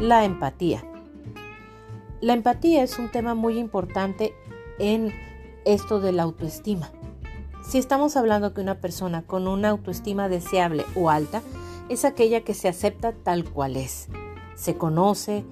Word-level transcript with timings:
la 0.00 0.24
empatía. 0.24 0.84
La 2.20 2.34
empatía 2.34 2.82
es 2.82 2.98
un 2.98 3.10
tema 3.10 3.34
muy 3.34 3.58
importante 3.58 4.34
en 4.78 5.12
esto 5.64 6.00
de 6.00 6.12
la 6.12 6.22
autoestima. 6.22 6.90
Si 7.66 7.78
estamos 7.78 8.16
hablando 8.16 8.52
que 8.52 8.60
una 8.60 8.80
persona 8.80 9.22
con 9.22 9.48
una 9.48 9.70
autoestima 9.70 10.28
deseable 10.28 10.84
o 10.94 11.10
alta 11.10 11.42
es 11.88 12.04
aquella 12.04 12.42
que 12.42 12.54
se 12.54 12.68
acepta 12.68 13.12
tal 13.12 13.44
cual 13.44 13.76
es, 13.76 14.08
se 14.54 14.76
conoce, 14.76 15.44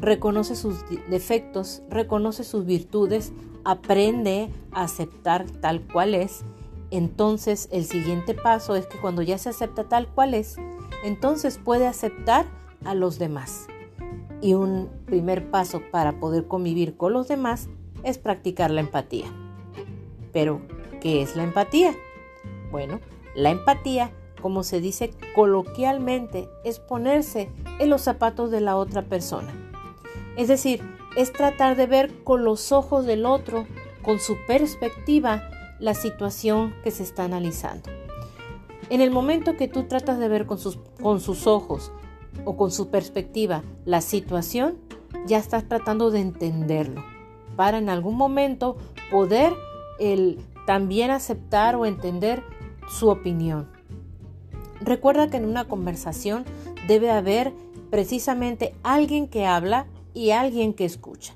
reconoce 0.00 0.56
sus 0.56 0.84
defectos, 1.08 1.82
reconoce 1.88 2.44
sus 2.44 2.66
virtudes, 2.66 3.32
aprende 3.64 4.50
a 4.72 4.82
aceptar 4.82 5.48
tal 5.48 5.82
cual 5.82 6.14
es, 6.14 6.44
entonces 6.90 7.68
el 7.72 7.84
siguiente 7.84 8.34
paso 8.34 8.76
es 8.76 8.86
que 8.86 8.98
cuando 8.98 9.22
ya 9.22 9.38
se 9.38 9.50
acepta 9.50 9.84
tal 9.84 10.08
cual 10.08 10.34
es, 10.34 10.56
entonces 11.04 11.58
puede 11.58 11.86
aceptar 11.86 12.46
a 12.84 12.94
los 12.94 13.18
demás. 13.18 13.66
Y 14.44 14.52
un 14.52 14.90
primer 15.06 15.50
paso 15.50 15.80
para 15.90 16.20
poder 16.20 16.46
convivir 16.46 16.98
con 16.98 17.14
los 17.14 17.28
demás 17.28 17.70
es 18.02 18.18
practicar 18.18 18.70
la 18.70 18.82
empatía. 18.82 19.24
Pero, 20.34 20.60
¿qué 21.00 21.22
es 21.22 21.34
la 21.34 21.44
empatía? 21.44 21.94
Bueno, 22.70 23.00
la 23.34 23.48
empatía, 23.48 24.10
como 24.42 24.62
se 24.62 24.82
dice 24.82 25.12
coloquialmente, 25.34 26.46
es 26.62 26.78
ponerse 26.78 27.50
en 27.78 27.88
los 27.88 28.02
zapatos 28.02 28.50
de 28.50 28.60
la 28.60 28.76
otra 28.76 29.00
persona. 29.00 29.50
Es 30.36 30.48
decir, 30.48 30.82
es 31.16 31.32
tratar 31.32 31.74
de 31.74 31.86
ver 31.86 32.22
con 32.22 32.44
los 32.44 32.70
ojos 32.70 33.06
del 33.06 33.24
otro, 33.24 33.64
con 34.02 34.20
su 34.20 34.36
perspectiva, 34.46 35.48
la 35.80 35.94
situación 35.94 36.74
que 36.84 36.90
se 36.90 37.02
está 37.02 37.24
analizando. 37.24 37.88
En 38.90 39.00
el 39.00 39.10
momento 39.10 39.56
que 39.56 39.68
tú 39.68 39.84
tratas 39.84 40.18
de 40.18 40.28
ver 40.28 40.44
con 40.44 40.58
sus, 40.58 40.76
con 41.00 41.20
sus 41.20 41.46
ojos 41.46 41.92
o 42.44 42.56
con 42.56 42.70
su 42.70 42.88
perspectiva 42.88 43.62
la 43.84 44.00
situación, 44.00 44.78
ya 45.26 45.38
estás 45.38 45.68
tratando 45.68 46.10
de 46.10 46.20
entenderlo 46.20 47.04
para 47.56 47.78
en 47.78 47.88
algún 47.88 48.16
momento 48.16 48.76
poder 49.10 49.52
el, 49.98 50.40
también 50.66 51.10
aceptar 51.10 51.76
o 51.76 51.86
entender 51.86 52.42
su 52.88 53.08
opinión. 53.08 53.68
Recuerda 54.80 55.28
que 55.28 55.36
en 55.36 55.46
una 55.46 55.66
conversación 55.66 56.44
debe 56.88 57.10
haber 57.10 57.52
precisamente 57.90 58.74
alguien 58.82 59.28
que 59.28 59.46
habla 59.46 59.86
y 60.12 60.30
alguien 60.30 60.74
que 60.74 60.84
escucha. 60.84 61.34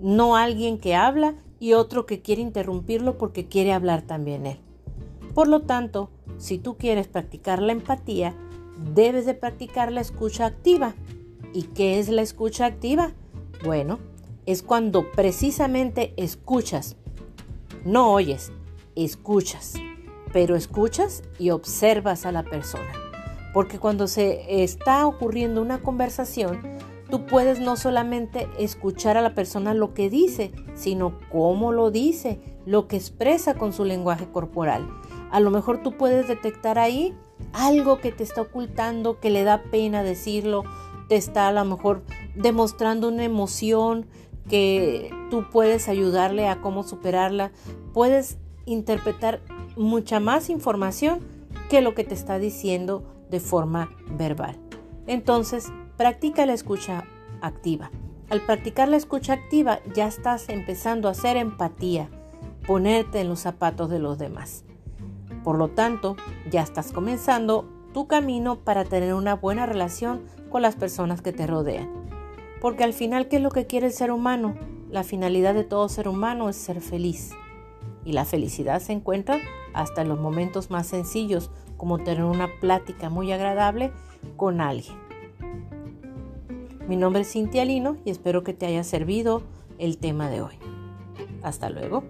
No 0.00 0.36
alguien 0.36 0.78
que 0.78 0.94
habla 0.94 1.34
y 1.58 1.72
otro 1.72 2.06
que 2.06 2.20
quiere 2.20 2.42
interrumpirlo 2.42 3.18
porque 3.18 3.46
quiere 3.46 3.72
hablar 3.72 4.02
también 4.02 4.46
él. 4.46 4.58
Por 5.34 5.48
lo 5.48 5.62
tanto, 5.62 6.10
si 6.36 6.58
tú 6.58 6.76
quieres 6.76 7.08
practicar 7.08 7.60
la 7.60 7.72
empatía, 7.72 8.34
debes 8.94 9.26
de 9.26 9.34
practicar 9.34 9.92
la 9.92 10.00
escucha 10.00 10.46
activa. 10.46 10.94
¿Y 11.52 11.64
qué 11.64 11.98
es 11.98 12.08
la 12.08 12.22
escucha 12.22 12.66
activa? 12.66 13.12
Bueno, 13.64 13.98
es 14.46 14.62
cuando 14.62 15.10
precisamente 15.10 16.12
escuchas. 16.16 16.96
No 17.84 18.12
oyes, 18.12 18.52
escuchas. 18.94 19.74
Pero 20.32 20.56
escuchas 20.56 21.22
y 21.38 21.50
observas 21.50 22.26
a 22.26 22.32
la 22.32 22.44
persona. 22.44 22.92
Porque 23.54 23.78
cuando 23.78 24.06
se 24.06 24.62
está 24.62 25.06
ocurriendo 25.06 25.62
una 25.62 25.80
conversación, 25.80 26.60
tú 27.10 27.26
puedes 27.26 27.60
no 27.60 27.76
solamente 27.76 28.46
escuchar 28.58 29.16
a 29.16 29.22
la 29.22 29.34
persona 29.34 29.72
lo 29.72 29.94
que 29.94 30.10
dice, 30.10 30.52
sino 30.74 31.18
cómo 31.30 31.72
lo 31.72 31.90
dice, 31.90 32.40
lo 32.66 32.86
que 32.88 32.96
expresa 32.96 33.54
con 33.54 33.72
su 33.72 33.84
lenguaje 33.84 34.28
corporal. 34.30 34.86
A 35.30 35.40
lo 35.40 35.50
mejor 35.50 35.82
tú 35.82 35.96
puedes 35.96 36.28
detectar 36.28 36.78
ahí 36.78 37.16
algo 37.52 38.00
que 38.00 38.12
te 38.12 38.22
está 38.22 38.42
ocultando, 38.42 39.20
que 39.20 39.30
le 39.30 39.44
da 39.44 39.62
pena 39.62 40.02
decirlo, 40.02 40.64
te 41.08 41.16
está 41.16 41.48
a 41.48 41.52
lo 41.52 41.64
mejor 41.64 42.02
demostrando 42.34 43.08
una 43.08 43.24
emoción 43.24 44.06
que 44.48 45.10
tú 45.30 45.44
puedes 45.50 45.88
ayudarle 45.88 46.48
a 46.48 46.60
cómo 46.60 46.82
superarla. 46.82 47.52
Puedes 47.92 48.38
interpretar 48.66 49.40
mucha 49.76 50.20
más 50.20 50.50
información 50.50 51.20
que 51.68 51.80
lo 51.80 51.94
que 51.94 52.04
te 52.04 52.14
está 52.14 52.38
diciendo 52.38 53.04
de 53.30 53.40
forma 53.40 53.90
verbal. 54.10 54.56
Entonces, 55.06 55.72
practica 55.96 56.46
la 56.46 56.54
escucha 56.54 57.04
activa. 57.40 57.90
Al 58.30 58.42
practicar 58.42 58.88
la 58.88 58.96
escucha 58.96 59.32
activa 59.34 59.80
ya 59.94 60.06
estás 60.06 60.48
empezando 60.48 61.08
a 61.08 61.12
hacer 61.12 61.36
empatía, 61.36 62.10
ponerte 62.66 63.20
en 63.20 63.28
los 63.28 63.40
zapatos 63.40 63.88
de 63.88 63.98
los 63.98 64.18
demás. 64.18 64.64
Por 65.48 65.56
lo 65.56 65.68
tanto, 65.68 66.14
ya 66.50 66.60
estás 66.60 66.92
comenzando 66.92 67.64
tu 67.94 68.06
camino 68.06 68.56
para 68.56 68.84
tener 68.84 69.14
una 69.14 69.34
buena 69.34 69.64
relación 69.64 70.20
con 70.50 70.60
las 70.60 70.76
personas 70.76 71.22
que 71.22 71.32
te 71.32 71.46
rodean. 71.46 71.88
Porque 72.60 72.84
al 72.84 72.92
final, 72.92 73.28
¿qué 73.28 73.36
es 73.36 73.42
lo 73.42 73.48
que 73.48 73.66
quiere 73.66 73.86
el 73.86 73.94
ser 73.94 74.12
humano? 74.12 74.56
La 74.90 75.04
finalidad 75.04 75.54
de 75.54 75.64
todo 75.64 75.88
ser 75.88 76.06
humano 76.06 76.50
es 76.50 76.56
ser 76.56 76.82
feliz. 76.82 77.30
Y 78.04 78.12
la 78.12 78.26
felicidad 78.26 78.82
se 78.82 78.92
encuentra 78.92 79.38
hasta 79.72 80.02
en 80.02 80.10
los 80.10 80.20
momentos 80.20 80.70
más 80.70 80.86
sencillos, 80.86 81.50
como 81.78 81.96
tener 81.96 82.24
una 82.24 82.48
plática 82.60 83.08
muy 83.08 83.32
agradable 83.32 83.90
con 84.36 84.60
alguien. 84.60 84.98
Mi 86.86 86.96
nombre 86.98 87.22
es 87.22 87.32
Cintia 87.32 87.64
Lino 87.64 87.96
y 88.04 88.10
espero 88.10 88.44
que 88.44 88.52
te 88.52 88.66
haya 88.66 88.84
servido 88.84 89.40
el 89.78 89.96
tema 89.96 90.28
de 90.28 90.42
hoy. 90.42 90.58
Hasta 91.42 91.70
luego. 91.70 92.04